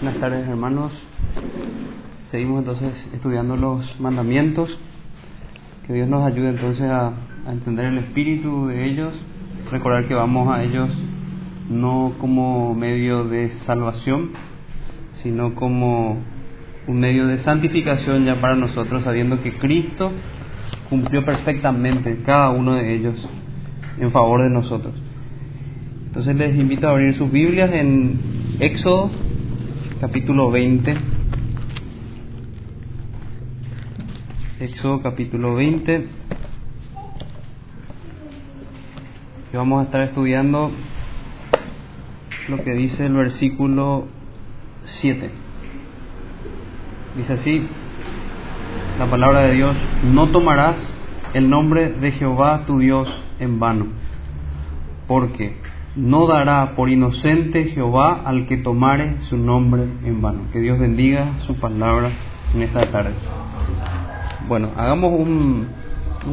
[0.00, 0.92] Buenas tardes hermanos.
[2.30, 4.78] Seguimos entonces estudiando los mandamientos.
[5.84, 7.14] Que Dios nos ayude entonces a,
[7.50, 9.12] entender el espíritu de ellos.
[9.72, 10.88] Recordar que vamos a ellos
[11.68, 14.30] no como medio de salvación,
[15.14, 16.18] sino como
[16.86, 20.12] un medio de santificación ya para nosotros, sabiendo que Cristo
[20.88, 23.28] cumplió perfectamente cada uno de ellos
[23.98, 24.94] en favor de nosotros.
[26.06, 28.20] Entonces les invito a abrir sus Biblias en
[28.60, 29.10] Éxodo
[30.00, 30.96] capítulo 20.
[34.60, 36.06] Éxodo capítulo 20.
[39.52, 40.70] Y vamos a estar estudiando
[42.48, 44.06] lo que dice el versículo
[45.00, 45.30] 7.
[47.16, 47.66] Dice así,
[49.00, 50.80] la palabra de Dios, no tomarás
[51.34, 53.08] el nombre de Jehová tu Dios
[53.40, 53.86] en vano,
[55.08, 55.56] porque
[55.98, 60.42] no dará por inocente Jehová al que tomare su nombre en vano.
[60.52, 62.10] Que Dios bendiga su palabra
[62.54, 63.14] en esta tarde.
[64.46, 65.66] Bueno, hagamos un,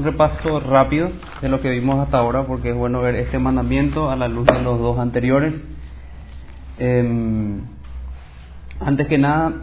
[0.04, 1.10] repaso rápido
[1.42, 4.46] de lo que vimos hasta ahora, porque es bueno ver este mandamiento a la luz
[4.46, 5.60] de los dos anteriores.
[6.78, 7.60] Eh,
[8.80, 9.54] antes que nada,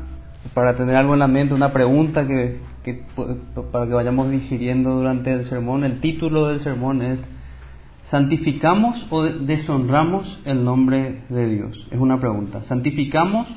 [0.52, 3.04] para tener algo en la mente, una pregunta que, que
[3.70, 5.84] para que vayamos digiriendo durante el sermón.
[5.84, 7.24] El título del sermón es
[8.12, 11.88] ¿Santificamos o deshonramos el nombre de Dios?
[11.90, 12.62] Es una pregunta.
[12.64, 13.48] ¿Santificamos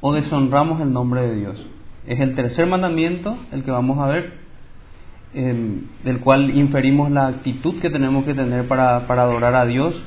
[0.00, 1.66] o deshonramos el nombre de Dios?
[2.06, 4.34] Es el tercer mandamiento, el que vamos a ver,
[5.34, 10.00] eh, del cual inferimos la actitud que tenemos que tener para, adorar a Dios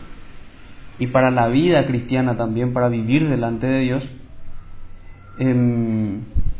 [0.97, 4.03] y para la vida cristiana también, para vivir delante de Dios.
[5.39, 6.19] Eh,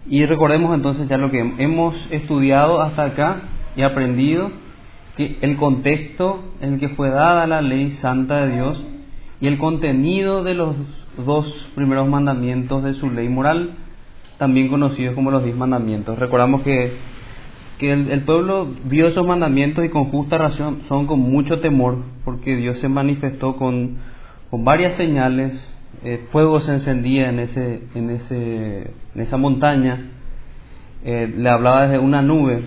[0.09, 3.43] y recordemos entonces ya lo que hemos estudiado hasta acá
[3.77, 4.51] y aprendido
[5.15, 8.83] que el contexto en el que fue dada la ley santa de Dios
[9.39, 10.75] y el contenido de los
[11.17, 13.71] dos primeros mandamientos de su ley moral,
[14.37, 16.17] también conocidos como los diez mandamientos.
[16.17, 16.93] Recordamos que,
[17.77, 22.55] que el, pueblo vio esos mandamientos y con justa razón son con mucho temor, porque
[22.55, 23.97] Dios se manifestó con,
[24.49, 25.69] con varias señales,
[26.03, 30.09] eh, fuego se encendía en, ese, en, ese, en esa montaña,
[31.05, 32.61] eh, le hablaba desde una nube,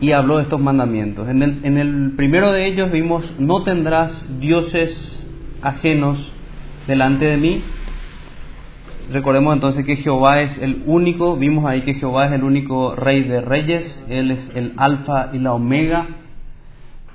[0.00, 1.28] y habló de estos mandamientos.
[1.28, 5.28] En el, en el primero de ellos vimos, no tendrás dioses
[5.62, 6.32] ajenos
[6.86, 7.62] delante de mí.
[9.12, 13.22] Recordemos entonces que Jehová es el único, vimos ahí que Jehová es el único rey
[13.22, 16.06] de reyes, Él es el alfa y la omega.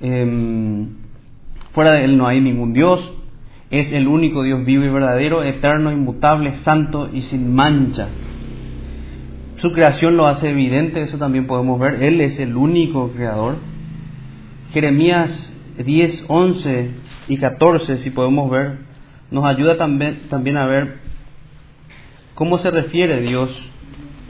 [0.01, 0.85] Eh,
[1.73, 3.13] fuera de Él no hay ningún Dios,
[3.72, 8.07] es el único Dios vivo y verdadero, eterno, inmutable, santo y sin mancha.
[9.61, 12.01] Su creación lo hace evidente, eso también podemos ver.
[12.03, 13.57] Él es el único creador.
[14.71, 16.91] Jeremías 10, 11
[17.27, 18.77] y 14, si podemos ver,
[19.31, 20.97] nos ayuda también, a ver
[22.35, 23.49] cómo se refiere Dios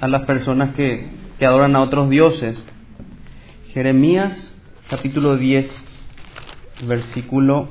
[0.01, 2.63] a las personas que, que adoran a otros dioses.
[3.73, 4.55] Jeremías
[4.89, 5.85] capítulo 10,
[6.87, 7.69] versículo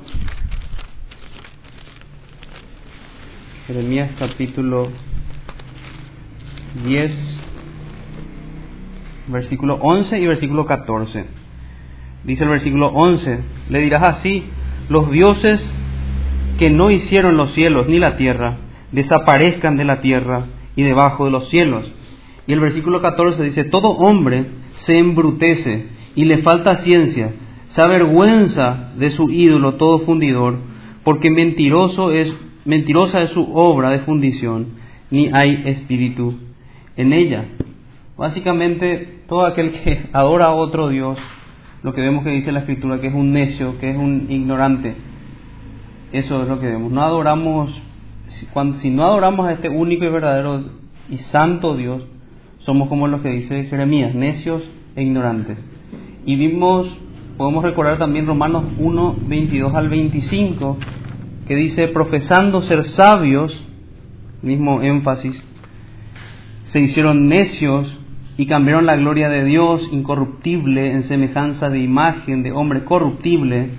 [3.67, 4.89] Jeremías capítulo
[6.85, 7.39] 10,
[9.29, 11.25] versículo 11 y versículo 14.
[12.23, 14.43] Dice el versículo 11, le dirás así,
[14.89, 15.65] los dioses
[16.57, 18.57] que no hicieron los cielos ni la tierra,
[18.91, 20.45] desaparezcan de la tierra
[20.75, 21.89] y debajo de los cielos.
[22.47, 25.85] Y el versículo 14 dice, todo hombre se embrutece
[26.15, 27.33] y le falta ciencia,
[27.69, 30.57] se avergüenza de su ídolo todo fundidor,
[31.03, 32.35] porque mentiroso es,
[32.65, 34.79] mentirosa es su obra de fundición,
[35.11, 36.33] ni hay espíritu
[36.97, 37.45] en ella.
[38.19, 41.17] Básicamente, todo aquel que adora a otro Dios,
[41.83, 44.93] lo que vemos que dice la Escritura, que es un necio, que es un ignorante,
[46.11, 46.91] eso es lo que vemos.
[46.91, 47.81] No adoramos,
[48.51, 50.65] cuando, si no adoramos a este único y verdadero
[51.09, 52.03] y santo Dios,
[52.57, 55.65] somos como los que dice Jeremías, necios e ignorantes.
[56.25, 56.93] Y vimos,
[57.37, 60.77] podemos recordar también Romanos 1, 22 al 25,
[61.47, 63.57] que dice, profesando ser sabios,
[64.41, 65.41] mismo énfasis,
[66.65, 67.98] se hicieron necios
[68.39, 73.71] y cambiaron la gloria de Dios incorruptible en semejanza de imagen de hombre corruptible,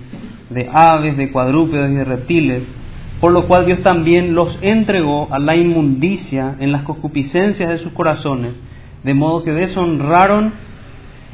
[0.51, 2.71] de aves, de cuadrúpedos y de reptiles,
[3.19, 7.91] por lo cual Dios también los entregó a la inmundicia en las concupiscencias de sus
[7.93, 8.61] corazones,
[9.03, 10.53] de modo que deshonraron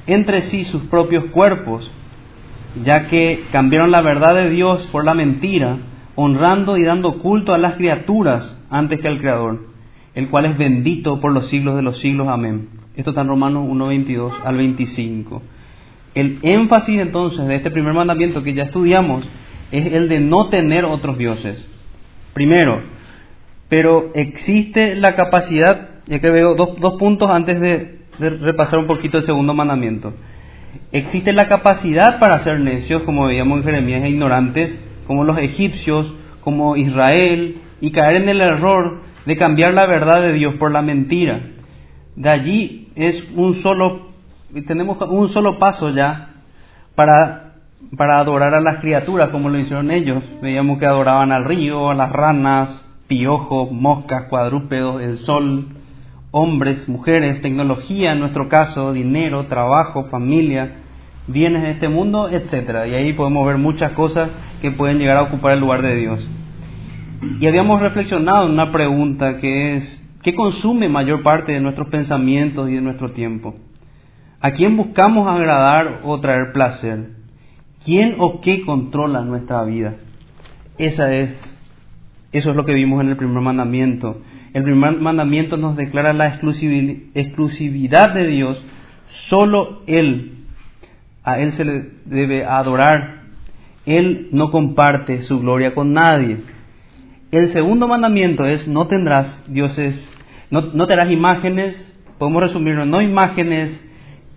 [0.08, 1.92] entre sí sus propios cuerpos,
[2.86, 5.80] ya que cambiaron la verdad de Dios por la mentira,
[6.16, 9.68] honrando y dando culto a las criaturas antes que al Creador,
[10.16, 12.30] el cual es bendito por los siglos de los siglos.
[12.30, 12.77] Amén.
[12.98, 15.44] Esto está en Romanos 1, 22 al 25.
[16.16, 19.24] El énfasis entonces de este primer mandamiento que ya estudiamos
[19.72, 21.64] es el de no tener otros dioses.
[22.34, 22.82] Primero,
[23.70, 28.88] pero existe la capacidad, ya que veo dos, dos puntos antes de, de repasar un
[28.88, 30.16] poquito el segundo mandamiento.
[30.92, 34.74] Existe la capacidad para ser necios, como veíamos en Jeremías, e ignorantes,
[35.06, 36.12] como los egipcios,
[36.42, 40.82] como Israel, y caer en el error de cambiar la verdad de Dios por la
[40.82, 41.42] mentira.
[42.18, 44.08] De allí es un solo,
[44.66, 46.30] tenemos un solo paso ya
[46.96, 47.54] para,
[47.96, 50.24] para adorar a las criaturas como lo hicieron ellos.
[50.42, 55.68] Veíamos que adoraban al río, a las ranas, piojos, moscas, cuadrúpedos, el sol,
[56.32, 60.72] hombres, mujeres, tecnología en nuestro caso, dinero, trabajo, familia,
[61.28, 62.88] bienes de este mundo, etcétera.
[62.88, 66.28] Y ahí podemos ver muchas cosas que pueden llegar a ocupar el lugar de Dios.
[67.40, 72.70] Y habíamos reflexionado en una pregunta que es, ¿qué consume mayor parte de nuestros pensamientos
[72.70, 73.56] y de nuestro tiempo?
[74.42, 77.12] ¿A quién buscamos agradar o traer placer?
[77.86, 79.96] ¿Quién o qué controla nuestra vida?
[80.78, 81.32] Esa es,
[82.34, 84.22] eso es lo que vimos en el primer mandamiento.
[84.52, 88.62] El primer mandamiento nos declara la exclusividad de Dios.
[89.30, 90.40] Solo Él,
[91.24, 93.22] a Él se le debe adorar.
[93.86, 96.40] Él no comparte su gloria con nadie.
[97.32, 100.17] El segundo mandamiento es no tendrás dioses,
[100.50, 103.84] no, no tendrás imágenes, podemos resumirlo, no imágenes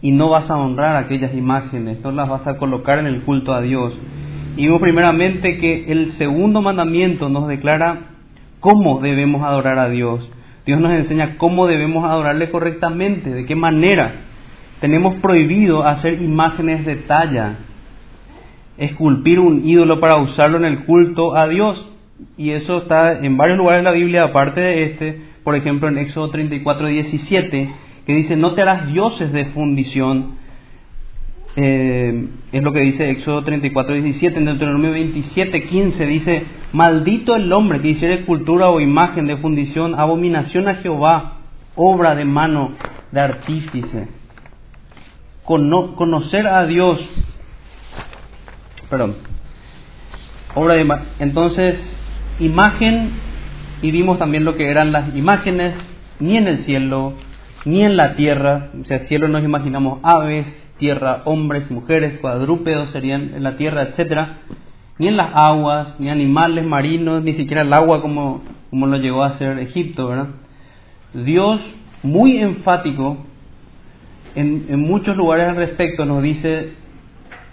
[0.02, 3.52] y no vas a honrar aquellas imágenes, no las vas a colocar en el culto
[3.52, 3.96] a Dios.
[4.56, 8.00] Y vimos primeramente que el segundo mandamiento nos declara
[8.60, 10.28] cómo debemos adorar a Dios.
[10.66, 14.12] Dios nos enseña cómo debemos adorarle correctamente, de qué manera.
[14.80, 17.58] Tenemos prohibido hacer imágenes de talla,
[18.78, 21.86] esculpir un ídolo para usarlo en el culto a Dios
[22.36, 25.98] y eso está en varios lugares de la Biblia, aparte de este, por ejemplo en
[25.98, 27.74] Éxodo 34, 17,
[28.06, 30.38] que dice, no te harás dioses de fundición,
[31.56, 37.52] eh, es lo que dice Éxodo 34, 17, en Deuteronomio 27, 15 dice, maldito el
[37.52, 41.38] hombre que hiciera escultura o imagen de fundición, abominación a Jehová,
[41.74, 42.72] obra de mano
[43.10, 44.08] de artífice.
[45.44, 47.00] conocer a Dios,
[48.88, 49.16] perdón,
[50.54, 50.86] obra de
[51.18, 51.96] entonces
[52.38, 53.29] imagen
[53.82, 55.76] y vimos también lo que eran las imágenes,
[56.18, 57.14] ni en el cielo,
[57.64, 60.46] ni en la tierra, o sea, cielo nos imaginamos aves,
[60.78, 64.38] tierra, hombres, mujeres, cuadrúpedos serían en la tierra, etcétera,
[64.98, 69.22] ni en las aguas, ni animales marinos, ni siquiera el agua como, como lo llegó
[69.22, 70.28] a hacer Egipto, ¿verdad?
[71.14, 71.60] Dios,
[72.02, 73.18] muy enfático,
[74.34, 76.74] en, en muchos lugares al respecto, nos dice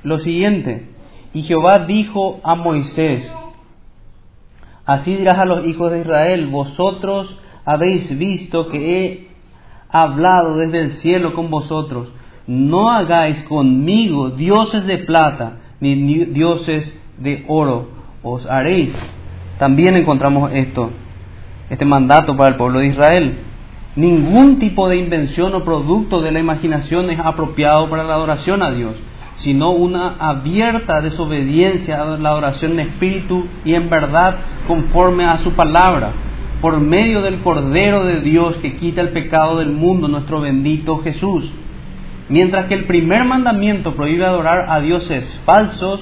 [0.04, 0.90] lo siguiente,
[1.34, 3.30] y Jehová dijo a Moisés,
[4.88, 9.28] Así dirás a los hijos de Israel, vosotros habéis visto que he
[9.90, 12.14] hablado desde el cielo con vosotros.
[12.48, 17.90] No hagáis conmigo dioses de plata, ni dioses de oro.
[18.24, 18.98] Os haréis.
[19.60, 20.90] También encontramos esto,
[21.70, 23.40] este mandato para el pueblo de Israel.
[23.98, 28.72] Ningún tipo de invención o producto de la imaginación es apropiado para la adoración a
[28.72, 28.96] Dios
[29.38, 34.38] sino una abierta desobediencia a la oración en espíritu y en verdad
[34.68, 36.12] conforme a su palabra,
[36.62, 41.52] por medio del Cordero de Dios que quita el pecado del mundo, nuestro bendito Jesús.
[42.30, 46.02] Mientras que el primer mandamiento prohíbe adorar a dioses falsos,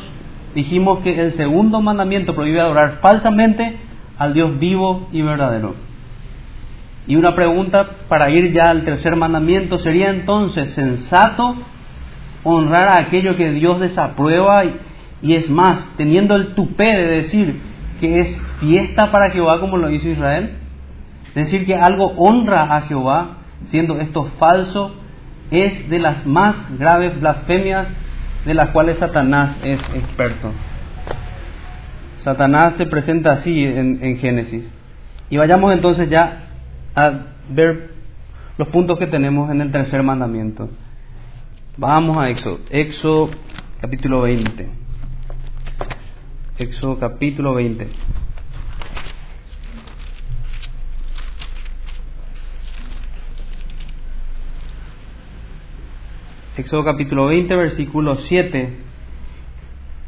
[0.56, 3.78] dijimos que el segundo mandamiento prohíbe adorar falsamente
[4.18, 5.76] al Dios vivo y verdadero.
[7.06, 11.56] Y una pregunta para ir ya al tercer mandamiento sería entonces sensato
[12.46, 14.64] honrar a aquello que Dios desaprueba
[15.22, 17.60] y, es más, teniendo el tupé de decir
[18.00, 20.52] que es fiesta para Jehová como lo hizo Israel,
[21.34, 23.38] decir que algo honra a Jehová,
[23.70, 24.96] siendo esto falso,
[25.50, 27.88] es de las más graves blasfemias
[28.46, 30.52] de las cuales Satanás es experto.
[32.20, 34.72] Satanás se presenta así en, en Génesis.
[35.30, 36.44] Y vayamos entonces ya
[36.96, 37.12] a
[37.50, 37.90] ver
[38.58, 40.70] los puntos que tenemos en el tercer mandamiento.
[41.78, 42.62] Vamos a Éxodo.
[42.70, 43.32] Éxodo
[43.82, 44.70] capítulo 20.
[46.58, 47.90] Éxodo capítulo 20.
[56.56, 58.78] Éxodo capítulo 20, versículo 7.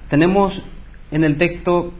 [0.09, 0.53] Tenemos
[1.11, 1.91] en el texto,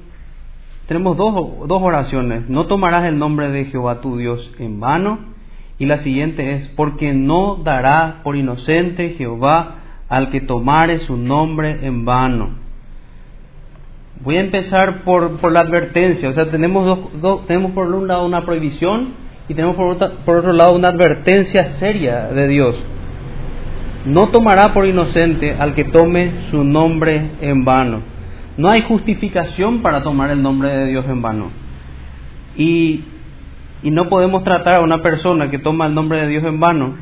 [0.88, 2.47] tenemos dos, dos oraciones.
[2.47, 5.37] No tomarás el nombre de Jehová tu Dios en vano
[5.79, 9.75] y la siguiente es, porque no dará por inocente Jehová
[10.10, 12.50] al que tomare su nombre en vano.
[14.24, 16.29] Voy a empezar por, por la advertencia.
[16.29, 19.13] O sea, tenemos, dos, tenemos por un lado una prohibición
[19.48, 22.75] y tenemos por, por otro lado una advertencia seria de Dios.
[24.05, 28.00] No tomará por inocente al que tome su nombre en vano.
[28.57, 31.51] No hay justificación para tomar el nombre de Dios en vano.
[32.57, 33.03] Y
[33.84, 36.96] Y no podemos tratar a una persona que toma el nombre de Dios en vano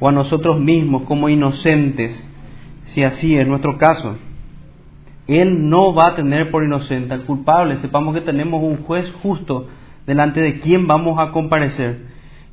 [0.00, 2.24] o a nosotros mismos como inocentes,
[2.84, 4.16] si así es nuestro caso.
[5.26, 7.76] Él no va a tener por inocente al culpable.
[7.76, 9.68] Sepamos que tenemos un juez justo
[10.06, 12.06] delante de quien vamos a comparecer.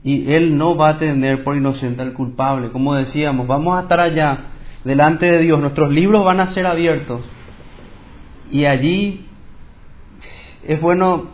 [0.03, 2.72] Y Él no va a tener por inocente al culpable.
[2.72, 4.39] Como decíamos, vamos a estar allá
[4.84, 5.60] delante de Dios.
[5.60, 7.22] Nuestros libros van a ser abiertos.
[8.51, 9.25] Y allí
[10.67, 11.27] es bueno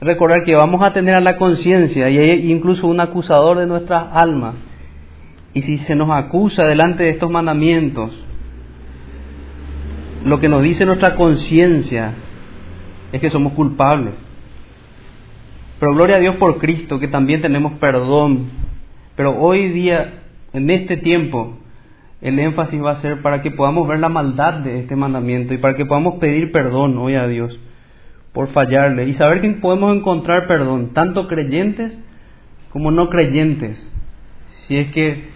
[0.00, 4.08] recordar que vamos a tener a la conciencia y hay incluso un acusador de nuestras
[4.12, 4.56] almas.
[5.52, 8.12] Y si se nos acusa delante de estos mandamientos,
[10.24, 12.12] lo que nos dice nuestra conciencia
[13.12, 14.14] es que somos culpables.
[15.78, 18.46] Pero gloria a Dios por Cristo, que también tenemos perdón.
[19.16, 20.22] Pero hoy día,
[20.52, 21.58] en este tiempo,
[22.20, 25.58] el énfasis va a ser para que podamos ver la maldad de este mandamiento y
[25.58, 27.58] para que podamos pedir perdón hoy a Dios
[28.34, 31.98] por fallarle y saber que podemos encontrar perdón, tanto creyentes
[32.70, 33.80] como no creyentes,
[34.66, 35.28] si es que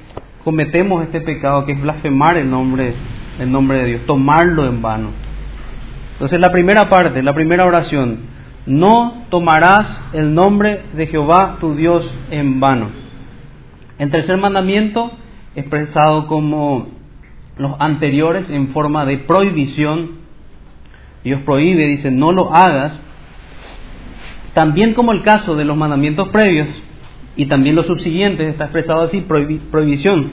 [0.45, 2.95] cometemos este pecado que es blasfemar el nombre
[3.39, 5.11] el nombre de Dios, tomarlo en vano.
[6.15, 8.19] Entonces la primera parte, la primera oración,
[8.67, 12.89] no tomarás el nombre de Jehová tu Dios en vano.
[13.99, 15.13] El tercer mandamiento,
[15.55, 16.89] expresado como
[17.57, 20.18] los anteriores en forma de prohibición,
[21.25, 23.01] Dios prohíbe, dice, no lo hagas,
[24.55, 26.69] también como el caso de los mandamientos previos
[27.37, 30.31] y también los subsiguientes, está expresado así, prohibición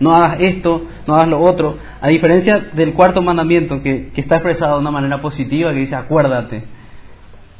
[0.00, 1.76] no hagas esto, no hagas lo otro.
[2.00, 6.64] A diferencia del cuarto mandamiento, que, está expresado de una manera positiva, que dice acuérdate.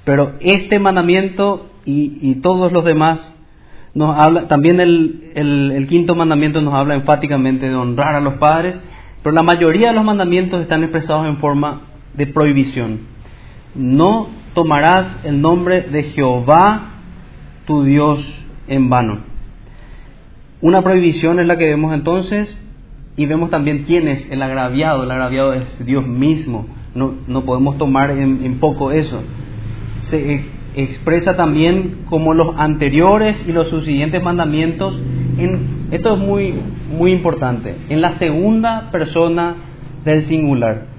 [0.05, 3.35] Pero este mandamiento y, todos los demás
[3.95, 8.77] nos habla, también el, el, quinto mandamiento nos habla enfáticamente de honrar a los padres,
[9.23, 11.83] pero la mayoría de los mandamientos están expresados en forma
[12.15, 13.01] de prohibición.
[13.75, 16.91] No tomarás el nombre de Jehová
[17.67, 18.21] tu Dios
[18.69, 19.21] en vano.
[20.61, 22.59] Una prohibición es la que vemos entonces
[23.17, 25.05] y vemos también quién es el agraviado.
[25.05, 26.67] El agraviado es Dios mismo.
[26.95, 29.23] No, no podemos tomar en, poco eso.
[30.03, 35.01] Se expresa también como los anteriores y los subsiguientes mandamientos.
[35.39, 36.55] En, esto es muy,
[36.97, 37.77] muy importante.
[37.89, 39.55] En la segunda persona
[40.05, 40.90] del singular.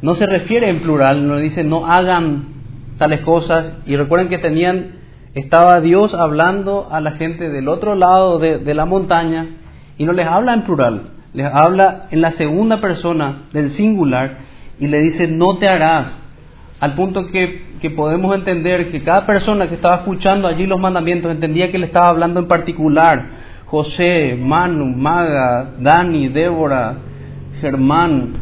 [0.00, 2.46] No se refiere en plural, no dice no hagan
[2.98, 3.72] tales cosas.
[3.86, 4.98] Y recuerden que tenían
[5.34, 9.46] estaba Dios hablando a la gente del otro lado de, la montaña
[9.96, 11.02] y no les habla en plural,
[11.32, 14.38] les habla en la segunda persona del singular
[14.80, 16.20] y le dice no te harás,
[16.80, 21.30] al punto que, que podemos entender que cada persona que estaba escuchando allí los mandamientos
[21.30, 23.30] entendía que le estaba hablando en particular,
[23.66, 26.96] José, Manu, Maga, Dani, Débora,
[27.60, 28.32] Germán,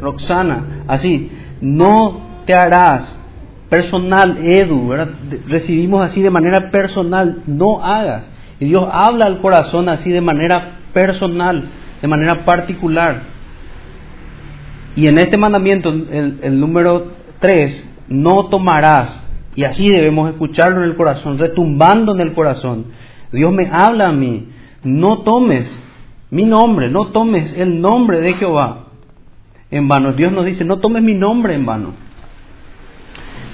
[0.00, 3.18] Roxana, así, no te harás
[3.68, 4.92] personal, Edu,
[5.48, 8.30] recibimos así de manera personal, no hagas.
[8.60, 11.64] Y Dios habla al corazón así de manera personal,
[12.02, 13.22] de manera particular.
[14.94, 19.26] Y en este mandamiento, el, el número 3, no tomarás.
[19.54, 22.88] Y así debemos escucharlo en el corazón, retumbando en el corazón.
[23.32, 24.48] Dios me habla a mí,
[24.84, 25.74] no tomes
[26.30, 28.81] mi nombre, no tomes el nombre de Jehová
[29.72, 30.12] en vano.
[30.12, 31.94] Dios nos dice, no tomes mi nombre en vano.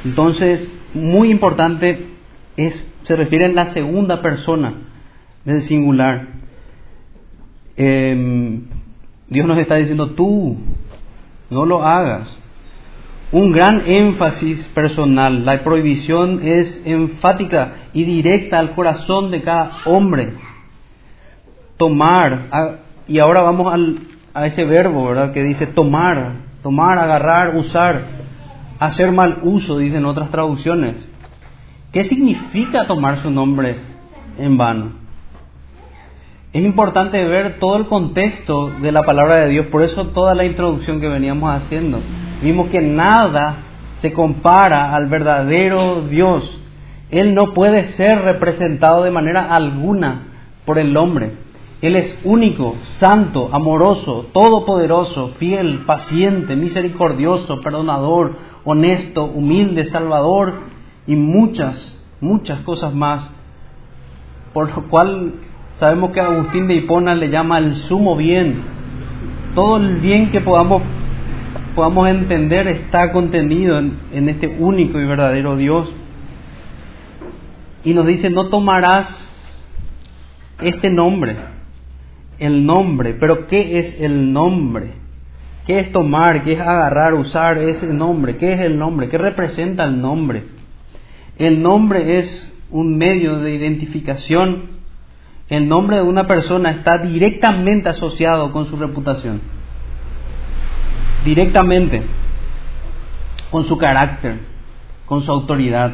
[0.05, 2.09] Entonces, muy importante
[2.57, 4.75] es, se refiere en la segunda persona
[5.45, 6.29] del singular.
[7.77, 8.65] Em,
[9.29, 10.59] Dios nos está diciendo, tú,
[11.51, 12.37] no lo hagas.
[13.31, 15.45] Un gran énfasis personal.
[15.45, 20.33] La prohibición es enfática y directa al corazón de cada hombre.
[21.77, 22.81] Tomar.
[23.07, 23.99] y ahora vamos al,
[24.41, 25.33] a ese verbo, ¿verdad?
[25.33, 28.19] Que dice tomar, tomar, agarrar, usar
[28.79, 31.09] hacer mal uso, dicen otras traducciones.
[31.93, 33.77] ¿Qué significa tomar su nombre
[34.39, 34.93] en vano?
[36.53, 40.45] Es importante ver todo el contexto de la palabra de Dios, por eso toda la
[40.45, 42.01] introducción que veníamos haciendo.
[42.43, 43.57] Vimos que nada
[43.99, 46.61] se compara al verdadero Dios.
[47.11, 50.23] Él no puede ser representado de manera alguna
[50.65, 51.33] por el hombre.
[51.81, 60.55] Él es único, santo, amoroso, todopoderoso, fiel, paciente, misericordioso, perdonador, honesto, humilde, salvador
[61.07, 63.31] y muchas, muchas cosas más.
[64.53, 65.35] Por lo cual
[65.79, 68.61] sabemos que Agustín de Hipona le llama el sumo bien.
[69.55, 70.83] Todo el bien que podamos,
[71.77, 75.93] podamos entender está contenido en, en este único y verdadero Dios.
[77.85, 79.25] Y nos dice, no tomarás
[80.61, 81.37] este nombre,
[82.39, 84.93] el nombre, pero ¿qué es el nombre?
[85.67, 86.43] ¿Qué es tomar?
[86.43, 88.37] ¿Qué es agarrar, usar ese nombre?
[88.37, 89.09] ¿Qué es el nombre?
[89.09, 90.45] ¿Qué representa el nombre?
[91.37, 94.79] El nombre es un medio de identificación,
[95.49, 99.41] el nombre de una persona está directamente asociado con su reputación.
[101.25, 102.03] Directamente.
[103.51, 104.39] Con su carácter,
[105.07, 105.93] con su autoridad.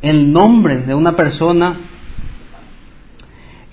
[0.00, 1.76] El nombre de una persona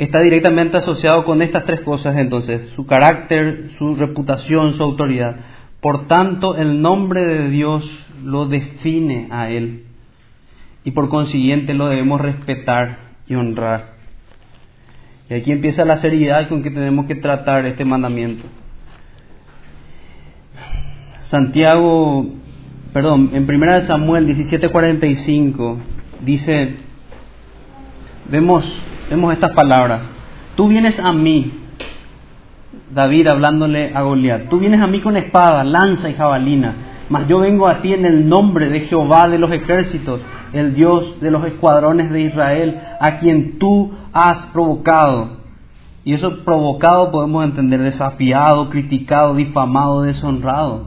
[0.03, 5.36] está directamente asociado con estas tres cosas entonces, su carácter, su reputación, su autoridad.
[5.79, 7.88] Por tanto, el nombre de Dios
[8.24, 9.84] lo define a Él
[10.84, 13.91] y por consiguiente lo debemos respetar y honrar.
[15.29, 18.46] Y aquí empieza la seriedad con que tenemos que tratar este mandamiento.
[21.25, 22.25] Santiago,
[22.91, 25.77] perdón, en 1 Samuel 17:45
[26.25, 26.75] dice,
[28.31, 28.65] vemos,
[29.12, 30.10] vemos estas palabras,
[30.56, 31.51] tú vienes a mí,
[32.94, 36.74] David hablándole a Goliat, tú vienes a mí con espada, lanza y jabalina,
[37.10, 40.22] mas yo vengo a ti en el nombre de Jehová de los ejércitos,
[40.53, 45.41] el Dios de los escuadrones de Israel, a quien tú has provocado.
[46.06, 50.86] Y eso provocado podemos entender desafiado, criticado, difamado, deshonrado.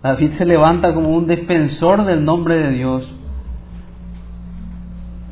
[0.00, 3.19] David se levanta como un defensor del nombre de Dios.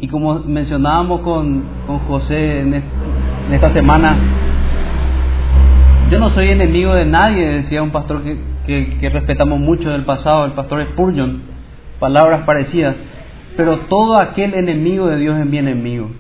[0.01, 2.83] Y como mencionábamos con, con José en,
[3.53, 4.17] esta semana,
[6.11, 10.45] yo no soy enemigo de nadie, decía un pastor que, que, respetamos mucho del pasado,
[10.45, 11.43] el pastor Spurgeon,
[11.99, 12.95] palabras parecidas,
[13.57, 16.11] pero todo aquel enemigo de Dios es mi enemigo.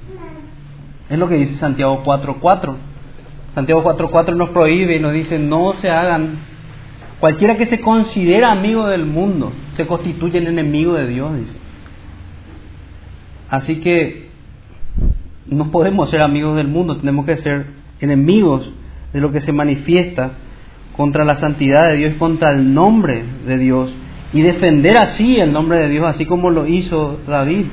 [1.09, 2.75] Es lo que dice Santiago 4.4.
[3.55, 6.39] Santiago 4.4 nos prohíbe y nos dice, no se hagan,
[7.21, 11.68] cualquiera que se considera amigo del mundo, se constituye el enemigo de Dios, dice.
[13.51, 14.29] Así que
[15.47, 17.67] no podemos ser amigos del mundo, tenemos que ser
[18.01, 18.71] enemigos
[19.13, 20.33] de lo que se manifiesta
[20.97, 23.93] contra la santidad de Dios, contra el nombre de Dios
[24.33, 27.67] y defender así el nombre de Dios, así como lo hizo David.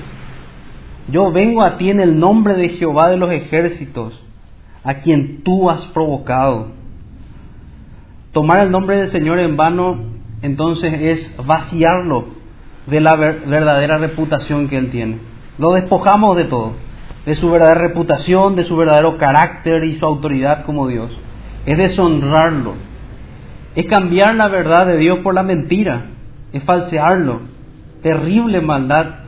[1.12, 4.20] Yo vengo a ti en el nombre de Jehová de los ejércitos,
[4.84, 6.70] a quien tú has provocado.
[8.32, 10.04] Tomar el nombre del Señor en vano,
[10.42, 12.26] entonces es vaciarlo
[12.88, 15.35] de la verdadera reputación que Él tiene.
[15.58, 16.74] Lo despojamos de todo,
[17.26, 21.18] de su verdadera reputación, de su verdadero carácter y su autoridad como Dios.
[21.66, 22.74] Es deshonrarlo,
[23.76, 26.08] es cambiar la verdad de Dios por la mentira,
[26.54, 27.42] es falsearlo.
[28.02, 29.26] Terrible maldad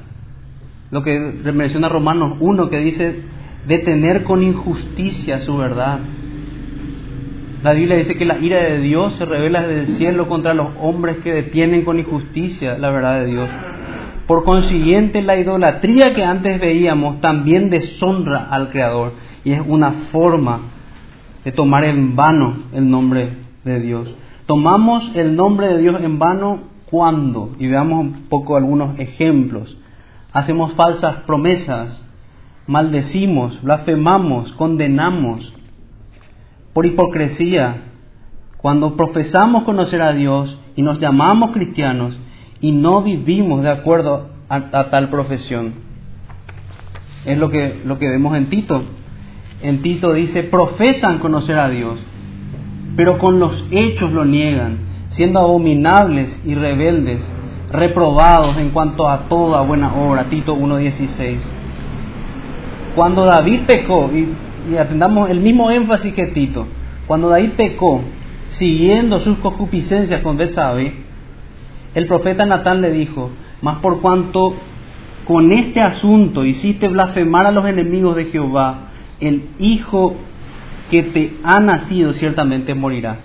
[0.91, 1.19] lo que
[1.53, 3.21] menciona Romanos 1, que dice
[3.67, 5.99] detener con injusticia su verdad.
[7.63, 10.67] La Biblia dice que la ira de Dios se revela desde el cielo contra los
[10.79, 13.49] hombres que detienen con injusticia la verdad de Dios.
[14.27, 19.13] Por consiguiente, la idolatría que antes veíamos también deshonra al Creador
[19.43, 20.59] y es una forma
[21.45, 23.29] de tomar en vano el nombre
[23.63, 24.13] de Dios.
[24.45, 26.59] Tomamos el nombre de Dios en vano
[26.89, 29.77] cuando, y veamos un poco algunos ejemplos
[30.37, 32.03] hacemos falsas promesas,
[32.67, 35.53] maldecimos, blasfemamos, condenamos
[36.73, 37.85] por hipocresía,
[38.57, 42.19] cuando profesamos conocer a Dios y nos llamamos cristianos
[42.61, 45.73] y no vivimos de acuerdo a, tal profesión.
[47.25, 48.83] Es lo que, lo que vemos en Tito.
[49.61, 51.99] En Tito dice, profesan conocer a Dios,
[52.95, 57.19] pero con los hechos lo niegan, siendo abominables y rebeldes
[57.71, 61.37] reprobados en cuanto a toda buena obra, Tito 1.16.
[62.95, 66.65] Cuando David pecó, y, atendamos el mismo énfasis que Tito,
[67.07, 68.01] cuando David pecó,
[68.51, 71.06] siguiendo sus concupiscencias con Betsabé,
[71.97, 74.53] el profeta Natán le dijo, mas por cuanto
[75.25, 80.13] con este asunto hiciste blasfemar a los enemigos de Jehová, el hijo
[80.91, 83.21] que te ha nacido ciertamente morirá.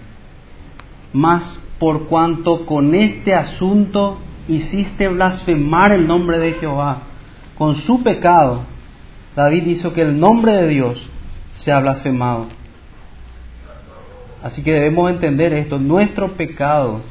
[1.13, 4.17] Mas por cuanto con este asunto
[4.49, 7.03] hiciste blasfemar el nombre de Jehová.
[7.59, 8.63] Con su pecado,
[9.37, 11.11] David hizo que el nombre de Dios
[11.57, 12.47] sea blasfemado.
[14.43, 17.03] Así que debemos entender esto, nuestro pecado,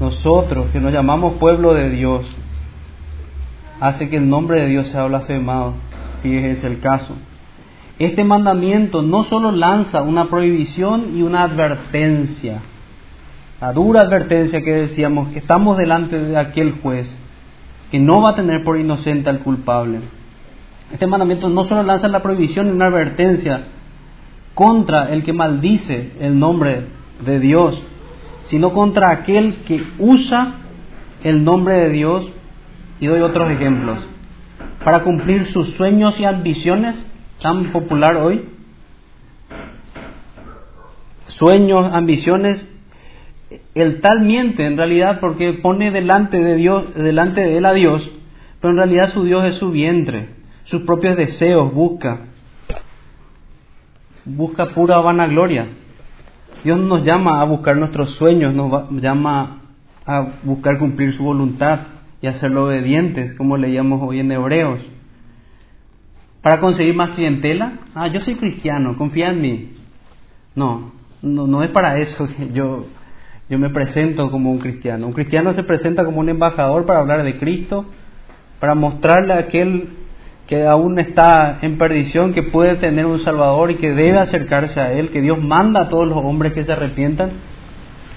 [0.00, 2.26] nosotros que nos llamamos pueblo de Dios,
[3.80, 5.74] hace que el nombre de Dios sea blasfemado,
[6.22, 7.14] si es el caso.
[7.98, 12.60] Este mandamiento no solo lanza una prohibición y una advertencia,
[13.60, 17.20] la dura advertencia que decíamos que estamos delante de aquel juez
[17.90, 20.00] que no va a tener por inocente al culpable.
[20.92, 23.66] Este mandamiento no solo lanza la prohibición y una advertencia
[24.54, 26.88] contra el que maldice el nombre
[27.24, 27.80] de Dios,
[28.44, 30.54] sino contra aquel que usa
[31.22, 32.28] el nombre de Dios,
[33.00, 33.98] y doy otros ejemplos,
[34.84, 36.94] para cumplir sus sueños y ambiciones,
[37.40, 38.48] tan popular hoy.
[41.28, 42.70] Sueños, ambiciones
[43.74, 48.08] el tal miente en realidad porque pone delante de Dios, delante de él a Dios,
[48.60, 50.28] pero en realidad su Dios es su vientre,
[50.64, 52.20] sus propios deseos busca,
[54.24, 55.68] busca pura vanagloria.
[56.64, 59.60] Dios nos llama a buscar nuestros sueños, nos llama
[60.06, 61.80] a buscar cumplir su voluntad
[62.22, 64.80] y hacerlo obedientes, como leíamos hoy en Hebreos.
[66.40, 69.72] Para conseguir más clientela, ah, yo soy cristiano, confía en mí.
[70.54, 72.86] No, no, es para eso que yo,
[73.50, 75.06] yo me presento como un cristiano.
[75.06, 77.84] Un cristiano se presenta como un embajador para hablar de Cristo,
[78.58, 79.90] para mostrarle a aquel
[80.46, 84.92] que aún está en perdición, que puede tener un Salvador y que debe acercarse a
[84.92, 87.30] Él, que Dios manda a todos los hombres que se arrepientan,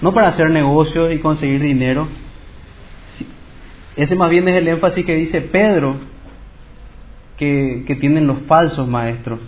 [0.02, 2.06] no para hacer negocios y conseguir dinero.
[3.96, 5.96] Ese más bien es el énfasis que dice Pedro,
[7.38, 9.40] que, que tienen los falsos maestros,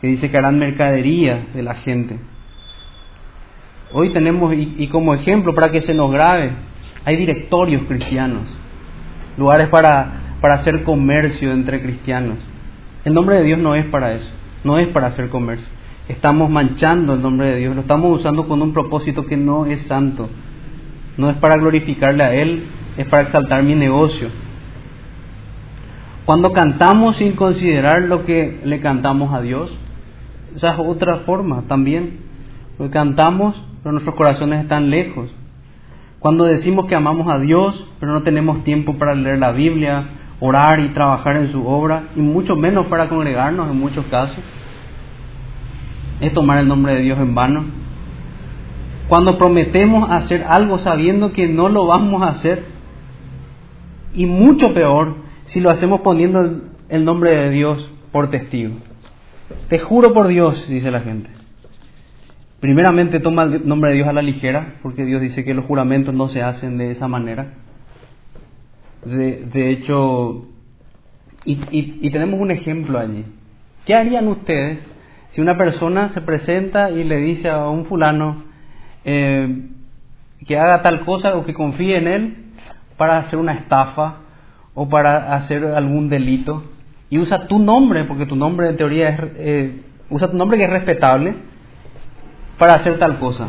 [0.00, 2.16] que dice que harán mercadería de la gente.
[3.92, 6.52] Hoy tenemos, y, y como ejemplo para que se nos grabe,
[7.04, 8.42] hay directorios cristianos,
[9.36, 12.36] lugares para para hacer comercio entre cristianos.
[13.06, 14.28] El nombre de Dios no es para eso,
[14.62, 15.66] no es para hacer comercio.
[16.06, 19.80] Estamos manchando el nombre de Dios, lo estamos usando con un propósito que no es
[19.86, 20.28] santo.
[21.16, 22.64] No es para glorificarle a Él,
[22.98, 24.28] es para exaltar mi negocio.
[26.26, 29.74] Cuando cantamos sin considerar lo que le cantamos a Dios,
[30.54, 32.18] esa es otra forma también.
[32.76, 35.34] Porque cantamos, pero nuestros corazones están lejos.
[36.18, 40.04] Cuando decimos que amamos a Dios, pero no tenemos tiempo para leer la Biblia,
[40.40, 44.42] orar y trabajar en su obra, y mucho menos para congregarnos en muchos casos.
[46.20, 47.64] Es tomar el nombre de Dios en vano.
[49.08, 52.64] Cuando prometemos hacer algo sabiendo que no lo vamos a hacer,
[54.14, 55.16] y mucho peor
[55.46, 58.76] si lo hacemos poniendo el nombre de Dios por testigo.
[59.68, 61.30] Te juro por Dios, dice la gente.
[62.60, 66.14] Primeramente toma el nombre de Dios a la ligera, porque Dios dice que los juramentos
[66.14, 67.54] no se hacen de esa manera.
[69.04, 70.46] De, de hecho,
[71.44, 73.24] y, y, tenemos un ejemplo allí.
[73.84, 74.78] ¿Qué harían ustedes
[75.30, 78.42] si una persona se presenta y le dice a un fulano
[79.04, 79.66] eh,
[80.46, 82.36] que haga tal cosa o que confíe en él
[82.96, 84.20] para hacer una estafa
[84.74, 86.62] o para hacer algún delito
[87.10, 90.64] y usa tu nombre, porque tu nombre en teoría es, eh, usa tu nombre que
[90.64, 91.34] es respetable
[92.58, 93.48] para hacer tal cosa?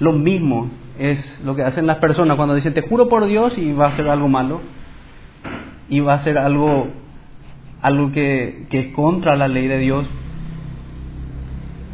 [0.00, 3.72] Lo mismo es lo que hacen las personas cuando dicen te juro por Dios y
[3.72, 4.60] va a hacer algo malo
[5.88, 6.88] y va a ser algo,
[7.82, 10.06] algo que, que, es contra la ley de Dios.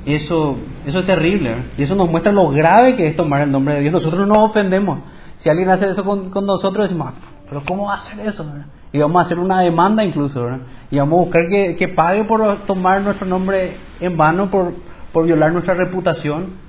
[0.06, 1.50] Eso, eso es terrible.
[1.50, 1.64] ¿eh?
[1.78, 3.92] Y eso nos muestra lo grave que es tomar el nombre de Dios.
[3.92, 5.00] Nosotros no nos ofendemos.
[5.38, 8.44] Si alguien hace eso con, con nosotros, decimos, ah, pero ¿cómo va a hacer eso?
[8.92, 10.46] Y vamos a hacer una demanda incluso.
[10.90, 14.72] Y vamos a buscar que, que pague por tomar nuestro nombre en vano, por,
[15.12, 16.64] por violar nuestra reputación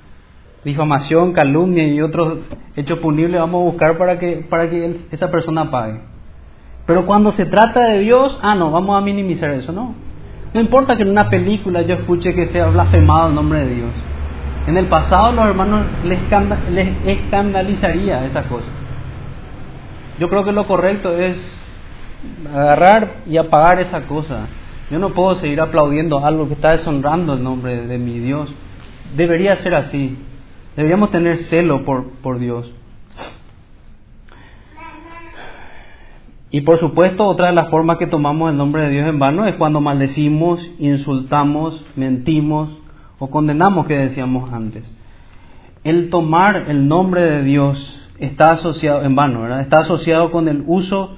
[0.66, 2.38] difamación, calumnia y otros
[2.74, 6.00] hechos punibles vamos a buscar para que, para que esa persona pague.
[6.86, 9.94] Pero cuando se trata de Dios, ah, no, vamos a minimizar eso, ¿no?
[10.54, 13.90] No importa que en una película yo escuche que sea blasfemado el nombre de Dios.
[14.66, 16.18] En el pasado los hermanos les,
[17.04, 18.66] escandalizaría esa cosa.
[20.18, 21.36] Yo creo que lo correcto es
[22.52, 24.46] agarrar y apagar esa cosa.
[24.90, 28.52] Yo no puedo seguir aplaudiendo algo que está deshonrando el nombre de mi Dios.
[29.16, 30.16] Debería ser así.
[30.76, 32.72] Deberíamos tener celo por, por Dios.
[36.50, 39.46] Y por supuesto, otra de las formas que tomamos el nombre de Dios en vano
[39.46, 42.70] es cuando maldecimos, insultamos, mentimos
[43.18, 44.84] o condenamos, que decíamos antes.
[45.82, 49.60] El tomar el nombre de Dios está asociado en vano, ¿verdad?
[49.60, 51.16] Está asociado con el uso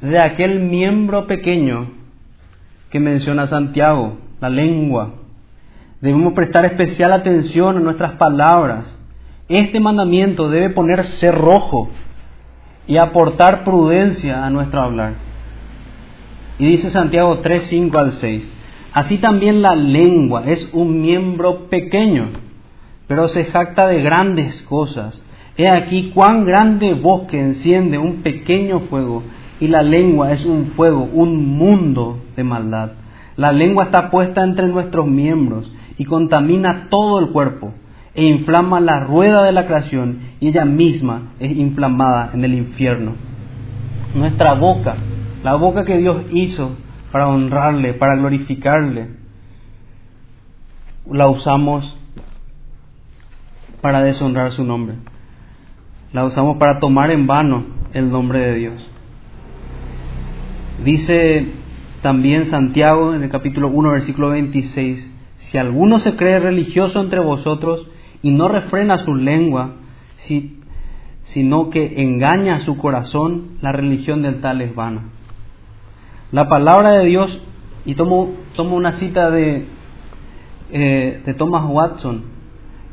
[0.00, 1.88] de aquel miembro pequeño
[2.90, 5.14] que menciona Santiago, la lengua.
[6.00, 8.98] Debemos prestar especial atención a nuestras palabras.
[9.48, 11.88] Este mandamiento debe ponerse rojo
[12.86, 15.14] y aportar prudencia a nuestro hablar.
[16.58, 18.52] Y dice Santiago 3, 5 al 6,
[18.92, 22.28] así también la lengua es un miembro pequeño,
[23.06, 25.22] pero se jacta de grandes cosas.
[25.56, 29.22] He aquí cuán grande bosque enciende un pequeño fuego,
[29.60, 32.92] y la lengua es un fuego, un mundo de maldad.
[33.36, 37.72] La lengua está puesta entre nuestros miembros y contamina todo el cuerpo
[38.14, 43.14] e inflama la rueda de la creación y ella misma es inflamada en el infierno.
[44.14, 44.96] Nuestra boca,
[45.42, 46.76] la boca que Dios hizo
[47.10, 49.08] para honrarle, para glorificarle,
[51.10, 51.96] la usamos
[53.80, 54.96] para deshonrar su nombre.
[56.12, 58.90] La usamos para tomar en vano el nombre de Dios.
[60.84, 61.48] Dice
[62.02, 67.88] también Santiago en el capítulo 1, versículo 26, si alguno se cree religioso entre vosotros
[68.24, 69.72] y no refrena su lengua,
[71.24, 75.02] sino que engaña su corazón, la religión del tal es vana.
[76.32, 77.42] La palabra de Dios,
[77.84, 79.66] y tomo, tomo una cita de,
[80.72, 82.22] eh, de Thomas Watson,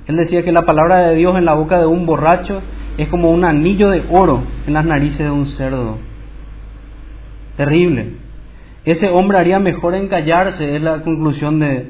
[0.07, 2.61] él decía que la palabra de Dios en la boca de un borracho
[2.97, 5.97] es como un anillo de oro en las narices de un cerdo.
[7.55, 8.17] Terrible.
[8.83, 11.89] Ese hombre haría mejor en callarse, es la conclusión de,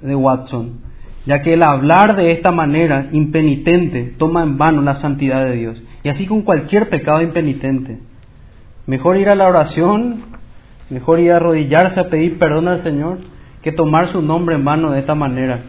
[0.00, 0.83] de Watson,
[1.26, 5.82] ya que el hablar de esta manera impenitente toma en vano la santidad de Dios.
[6.02, 7.98] Y así con cualquier pecado impenitente.
[8.86, 10.22] Mejor ir a la oración,
[10.90, 13.18] mejor ir a arrodillarse a pedir perdón al Señor,
[13.62, 15.60] que tomar su nombre en vano de esta manera.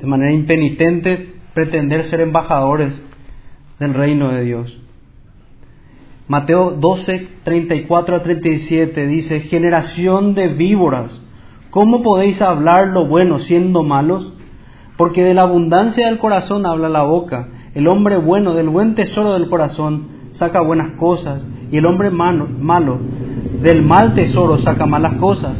[0.00, 3.02] De manera impenitente, pretender ser embajadores
[3.80, 4.78] del reino de Dios.
[6.28, 11.24] Mateo 12, 34 a 37 dice, generación de víboras,
[11.70, 14.32] ¿cómo podéis hablar lo bueno siendo malos?
[14.96, 17.48] Porque de la abundancia del corazón habla la boca.
[17.74, 22.48] El hombre bueno del buen tesoro del corazón saca buenas cosas y el hombre malo,
[22.48, 22.98] malo
[23.62, 25.56] del mal tesoro saca malas cosas.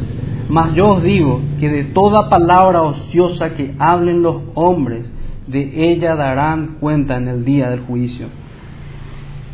[0.49, 5.13] Mas yo os digo que de toda palabra ociosa que hablen los hombres,
[5.47, 8.27] de ella darán cuenta en el día del juicio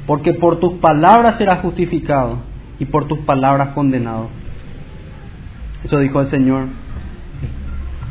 [0.06, 2.38] porque por tus palabras serás justificado
[2.80, 4.28] y por tus palabras condenado.
[5.86, 6.66] Eso dijo el Señor.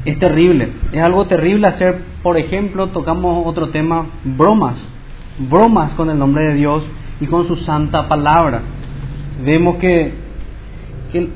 [0.05, 4.81] Es terrible, es algo terrible hacer, por ejemplo, tocamos otro tema, bromas,
[5.39, 6.87] bromas con el nombre de Dios
[7.21, 8.61] y con su santa palabra.
[9.45, 10.13] Vemos que,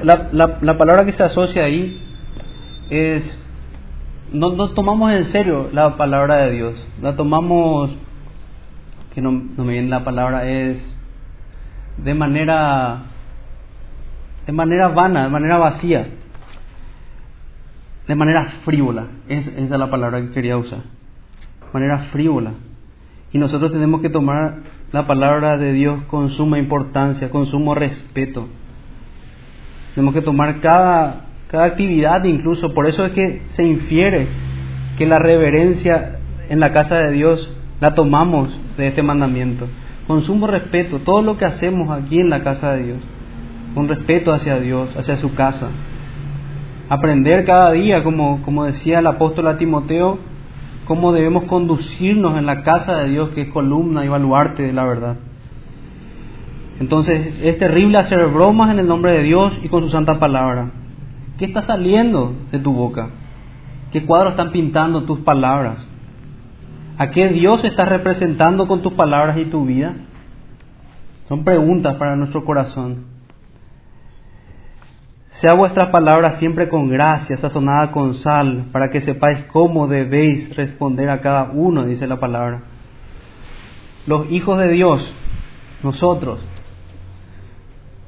[0.03, 2.01] la, la, palabra que se asocia ahí
[2.91, 3.43] es,
[4.33, 7.91] no, no tomamos en serio la palabra de Dios, la tomamos
[9.13, 10.81] que no, me viene la palabra, es
[11.97, 13.03] de manera,
[14.47, 16.07] de manera vana, de manera vacía,
[18.09, 19.07] de manera frívola.
[19.29, 20.81] Es, esa es la palabra que quería usar.
[21.73, 22.53] Manera frívola.
[23.33, 28.49] Y nosotros tenemos que tomar la palabra de Dios con suma importancia, con sumo respeto.
[29.95, 32.73] Tenemos que tomar cada, cada actividad incluso.
[32.73, 34.27] Por eso es que se infiere
[34.97, 36.19] que la reverencia
[36.49, 39.69] en la casa de Dios la tomamos de este mandamiento.
[40.07, 42.99] Con sumo respeto, todo lo que hacemos aquí en la casa de Dios,
[43.75, 45.69] con respeto hacia Dios, hacia su casa.
[46.89, 50.19] Aprender cada día, como, como decía el apóstol a Timoteo,
[50.87, 54.85] cómo debemos conducirnos en la casa de Dios, que es columna y baluarte de la
[54.85, 55.17] verdad.
[56.81, 60.71] Entonces es terrible hacer bromas en el nombre de Dios y con su santa palabra.
[61.37, 63.11] ¿Qué está saliendo de tu boca?
[63.93, 65.85] ¿Qué cuadros están pintando tus palabras?
[66.97, 69.93] ¿A qué Dios estás representando con tus palabras y tu vida?
[71.29, 73.05] Son preguntas para nuestro corazón.
[75.41, 81.09] Sea vuestra palabra siempre con gracia, sazonada con sal, para que sepáis cómo debéis responder
[81.11, 82.63] a cada uno, dice la palabra.
[84.09, 85.15] Los hijos de Dios,
[85.85, 86.45] nosotros,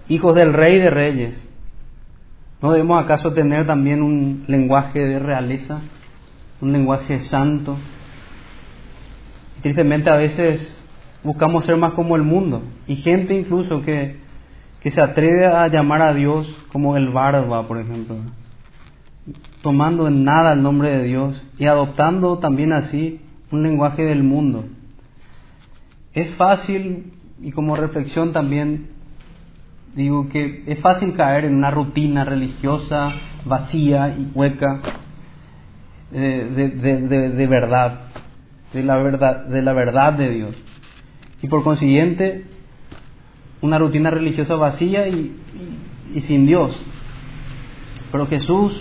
[0.09, 1.49] hijos del Rey de Reyes,
[2.61, 5.83] ¿no debemos acaso tener también un lenguaje de realeza,
[6.61, 7.77] un lenguaje santo?
[9.63, 10.77] Tristemente a veces
[11.23, 14.19] buscamos ser más como el mundo y gente incluso que,
[14.81, 18.17] que se atreve a llamar a Dios como el barba, por ejemplo,
[19.63, 24.65] tomando en nada el nombre de Dios y adoptando también así un lenguaje del mundo.
[26.15, 28.89] Es fácil, y como reflexión también
[29.95, 33.13] digo que es fácil caer en una rutina religiosa
[33.45, 34.81] vacía y hueca
[36.13, 38.11] de, de verdad
[38.73, 40.63] de la verdad de, la verdad de Dios.
[41.43, 42.45] Y por consiguiente,
[43.63, 45.37] una rutina religiosa vacía y,
[46.27, 46.81] sin Dios.
[48.11, 48.81] Pero Jesús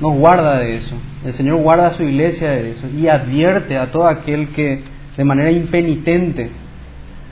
[0.00, 0.96] nos guarda de eso.
[1.24, 4.82] El Señor guarda a su iglesia de eso y advierte a todo aquel que
[5.16, 6.50] de manera impenitente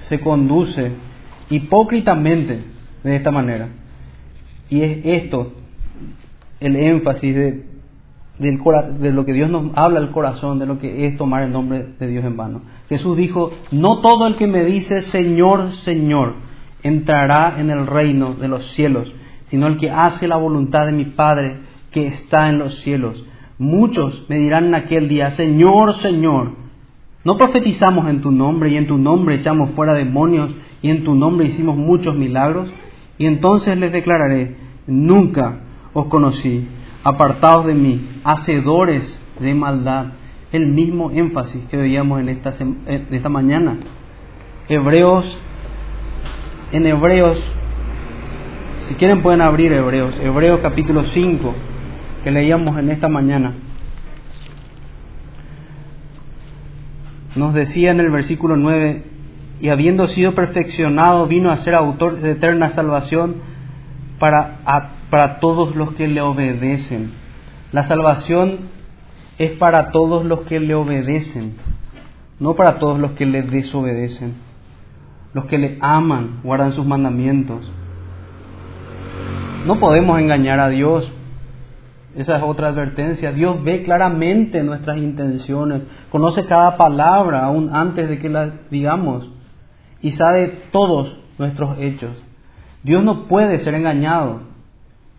[0.03, 0.93] se conduce
[1.49, 2.61] hipócritamente
[3.03, 3.69] de esta manera.
[4.69, 5.53] Y es esto
[6.61, 7.70] el énfasis de,
[8.41, 11.89] de lo que Dios nos habla al corazón, de lo que es tomar el nombre
[11.99, 12.63] de Dios en vano.
[12.89, 16.37] Jesús dijo, no todo el que me dice Señor, Señor,
[16.83, 19.13] entrará en el reino de los cielos,
[19.49, 21.59] sino el que hace la voluntad de mi Padre
[21.91, 23.23] que está en los cielos.
[23.59, 26.53] Muchos me dirán en aquel día, Señor, Señor,
[27.25, 30.51] ¿no profetizamos en tu nombre y en tu nombre echamos fuera demonios
[30.81, 32.73] y en tu nombre hicimos muchos milagros?
[33.19, 35.61] Y entonces les declararé, nunca
[35.93, 36.67] os conocí
[37.05, 40.07] apartados de mí, hacedores de maldad.
[40.53, 42.55] El mismo énfasis que veíamos en esta,
[42.87, 43.77] eh, esta mañana.
[44.69, 45.39] Hebreos,
[46.73, 47.43] en Hebreos,
[48.83, 51.55] si quieren pueden abrir Hebreos, Hebreos capítulo 5,
[52.25, 53.55] que leíamos en esta mañana.
[57.37, 59.05] Nos decía en el versículo 9,
[59.61, 63.37] y habiendo sido perfeccionado, vino a ser autor de eterna salvación
[64.19, 64.59] para,
[65.11, 67.13] para todos los que le obedecen.
[67.73, 68.71] La salvación
[69.39, 71.57] es para todos los que le obedecen,
[72.39, 74.35] no para todos los que le desobedecen.
[75.33, 77.71] Los que le aman guardan sus mandamientos.
[79.67, 81.11] No podemos engañar a Dios.
[82.17, 83.31] Esa es otra advertencia.
[83.31, 89.31] Dios ve claramente nuestras intenciones, conoce cada palabra aún antes de que la digamos
[90.03, 92.11] y sabe todos nuestros hechos.
[92.83, 94.50] Dios no puede ser engañado.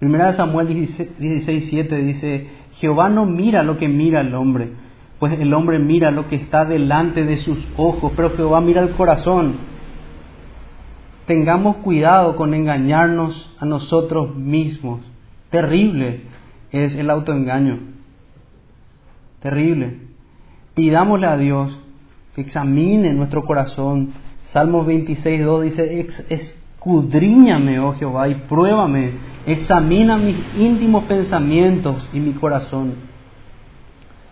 [0.02, 4.72] Primera Samuel 16, 7 dice, Jehová no mira lo que mira el hombre,
[5.20, 8.96] pues el hombre mira lo que está delante de sus ojos, pero Jehová mira el
[8.96, 9.58] corazón.
[11.28, 15.02] Tengamos cuidado con engañarnos a nosotros mismos.
[15.52, 16.22] Terrible
[16.72, 17.78] es el autoengaño.
[19.40, 20.00] Terrible.
[20.74, 21.80] Pidámosle a Dios
[22.34, 24.14] que examine nuestro corazón.
[24.48, 32.34] Salmos 26, 2 dice, escudriñame, oh Jehová, y pruébame, examina mis íntimos pensamientos y mi
[32.34, 32.93] corazón.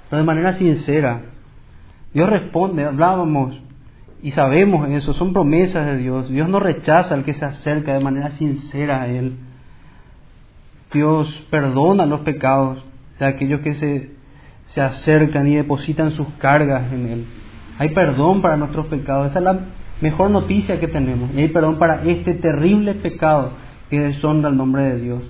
[0.10, 1.22] Pero de manera sincera,
[2.14, 3.60] Dios responde, hablábamos
[4.22, 6.30] y sabemos eso, son promesas de Dios.
[6.30, 9.38] Dios no rechaza al que se acerca de manera sincera a Él.
[10.92, 12.84] Dios perdona los pecados
[13.20, 14.12] de aquellos que se,
[14.68, 17.26] se acercan y depositan sus cargas en Él.
[17.78, 19.28] Hay perdón para nuestros pecados.
[19.28, 19.60] Esa es la
[20.02, 21.30] mejor noticia que tenemos.
[21.34, 23.52] Y hay perdón para este terrible pecado
[23.90, 25.24] que deshonra el nombre de Dios.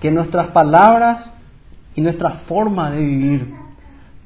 [0.00, 1.32] Que nuestras palabras
[1.94, 3.54] y nuestra forma de vivir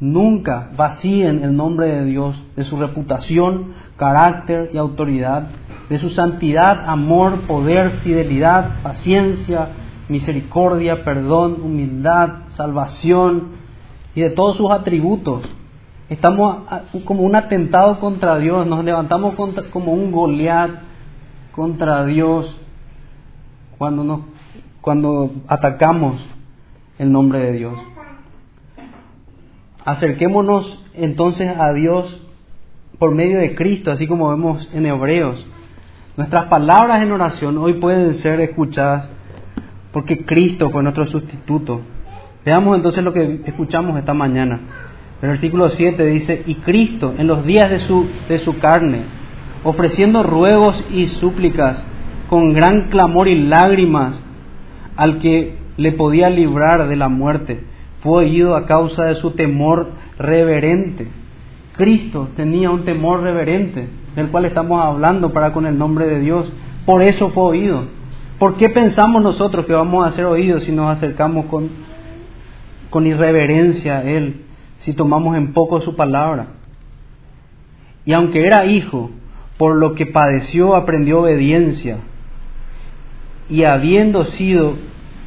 [0.00, 5.46] nunca vacíen el nombre de Dios de su reputación, carácter y autoridad,
[5.88, 9.68] de su santidad, amor, poder, fidelidad, paciencia,
[10.08, 13.52] misericordia, perdón, humildad, salvación
[14.14, 15.48] y de todos sus atributos.
[16.08, 16.64] Estamos
[17.04, 19.34] como un atentado contra Dios, nos levantamos
[19.70, 20.70] como un Goliat
[21.52, 22.58] contra Dios
[23.82, 24.20] cuando, nos,
[24.80, 26.24] cuando atacamos
[27.00, 27.74] el nombre de Dios.
[29.84, 32.24] Acerquémonos entonces a Dios
[33.00, 35.44] por medio de Cristo, así como vemos en Hebreos.
[36.16, 39.10] Nuestras palabras en oración hoy pueden ser escuchadas
[39.92, 41.80] porque Cristo fue nuestro sustituto.
[42.44, 44.60] Veamos entonces lo que escuchamos esta mañana.
[45.20, 49.06] El versículo 7 dice, y Cristo en los días de su, de su carne,
[49.64, 51.84] ofreciendo ruegos y súplicas
[52.32, 54.18] con gran clamor y lágrimas
[54.96, 57.62] al que le podía librar de la muerte,
[58.02, 61.08] fue oído a causa de su temor reverente.
[61.76, 66.50] Cristo tenía un temor reverente, del cual estamos hablando para con el nombre de Dios.
[66.86, 67.84] Por eso fue oído.
[68.38, 71.68] ¿Por qué pensamos nosotros que vamos a ser oídos si nos acercamos con,
[72.88, 74.46] con irreverencia a Él,
[74.78, 76.46] si tomamos en poco su palabra?
[78.06, 79.10] Y aunque era hijo,
[79.58, 81.98] por lo que padeció aprendió obediencia.
[83.48, 84.76] Y habiendo sido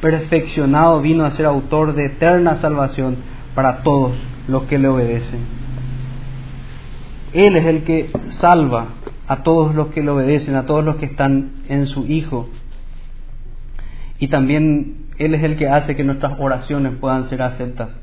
[0.00, 3.16] perfeccionado vino a ser autor de eterna salvación
[3.54, 4.16] para todos
[4.48, 5.40] los que le obedecen.
[7.32, 8.86] Él es el que salva
[9.28, 12.48] a todos los que le obedecen, a todos los que están en su Hijo.
[14.18, 17.98] Y también Él es el que hace que nuestras oraciones puedan ser aceptas.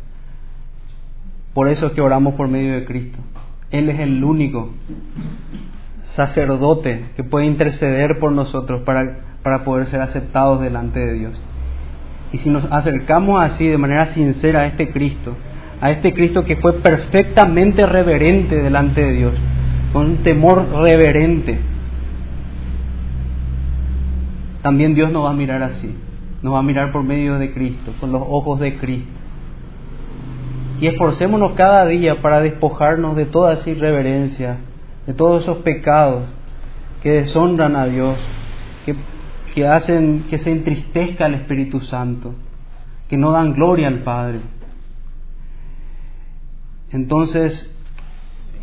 [1.54, 3.20] Por eso es que oramos por medio de Cristo.
[3.72, 4.72] Él es el único
[6.16, 11.44] sacerdote que puede interceder por nosotros para, para poder ser aceptados delante de Dios.
[12.32, 15.36] Y si nos acercamos así de manera sincera a este Cristo,
[15.82, 19.34] a este Cristo que fue perfectamente reverente delante de Dios,
[19.92, 21.60] con un temor reverente,
[24.64, 25.94] también Dios nos va a mirar así,
[26.42, 29.12] nos va a mirar por medio de Cristo, con los ojos de Cristo.
[30.80, 34.58] Y esforcémonos cada día para despojarnos de toda esa irreverencia,
[35.06, 36.24] de todos esos pecados
[37.04, 38.16] que deshonran a Dios,
[38.86, 38.96] que
[39.54, 42.34] que hacen que se entristezca el Espíritu Santo,
[43.08, 44.40] que no dan gloria al Padre.
[46.92, 47.70] Entonces,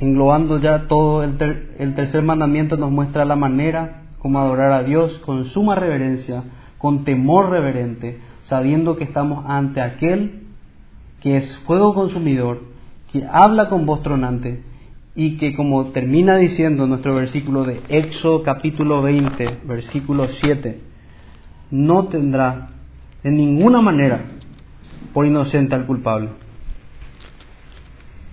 [0.00, 1.36] englobando ya todo, el,
[1.78, 6.42] el tercer mandamiento nos muestra la manera como adorar a Dios con suma reverencia,
[6.78, 10.46] con temor reverente, sabiendo que estamos ante aquel
[11.20, 12.62] que es fuego consumidor,
[13.12, 14.62] que habla con voz tronante
[15.14, 20.80] y que como termina diciendo nuestro versículo de Éxodo capítulo 20, versículo 7,
[21.70, 22.70] no tendrá
[23.22, 24.24] de ninguna manera
[25.12, 26.28] por inocente al culpable,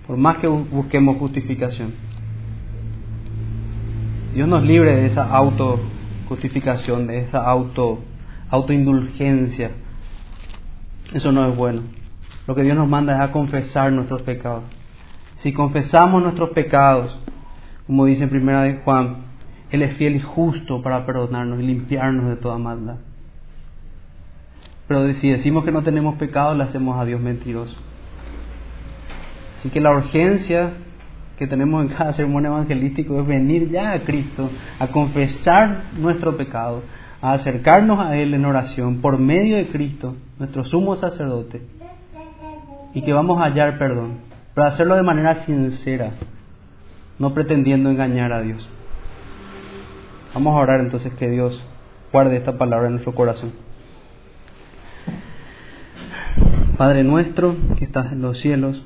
[0.06, 1.92] por más que busquemos justificación.
[4.34, 8.00] Dios nos libre de esa autojustificación, de esa auto
[8.50, 9.72] autoindulgencia.
[11.12, 11.82] Eso no es bueno.
[12.46, 14.64] Lo que Dios nos manda es a confesar nuestros pecados.
[15.38, 17.18] Si confesamos nuestros pecados,
[17.86, 19.18] como dice en primera de Juan,
[19.70, 22.96] Él es fiel y justo para perdonarnos y limpiarnos de toda maldad.
[24.88, 27.76] Pero si decimos que no tenemos pecado, le hacemos a Dios mentiroso.
[29.58, 30.72] Así que la urgencia
[31.38, 36.82] que tenemos en cada sermón evangelístico es venir ya a Cristo, a confesar nuestro pecado,
[37.22, 41.62] a acercarnos a Él en oración por medio de Cristo, nuestro sumo sacerdote,
[42.92, 44.27] y que vamos a hallar perdón,
[44.58, 46.14] pero hacerlo de manera sincera,
[47.20, 48.68] no pretendiendo engañar a Dios.
[50.34, 51.62] Vamos a orar entonces que Dios
[52.12, 53.52] guarde esta palabra en nuestro corazón.
[56.76, 58.82] Padre nuestro que estás en los cielos,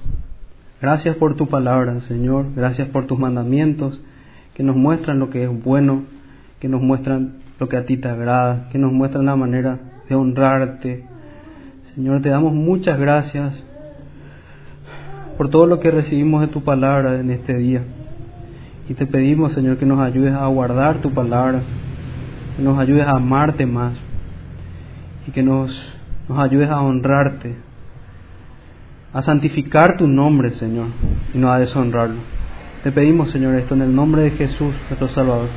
[0.82, 3.98] gracias por tu palabra, Señor, gracias por tus mandamientos
[4.52, 6.02] que nos muestran lo que es bueno,
[6.60, 10.16] que nos muestran lo que a ti te agrada, que nos muestran la manera de
[10.16, 11.06] honrarte.
[11.94, 13.64] Señor, te damos muchas gracias
[15.42, 17.82] por todo lo que recibimos de tu palabra en este día.
[18.88, 21.62] Y te pedimos, Señor, que nos ayudes a guardar tu palabra,
[22.56, 23.94] que nos ayudes a amarte más
[25.26, 25.76] y que nos,
[26.28, 27.56] nos ayudes a honrarte,
[29.12, 30.86] a santificar tu nombre, Señor,
[31.34, 32.20] y no a deshonrarlo.
[32.84, 35.48] Te pedimos, Señor, esto en el nombre de Jesús, nuestro Salvador.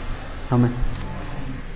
[0.50, 0.95] Amén.